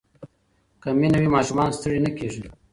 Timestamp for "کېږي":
2.17-2.43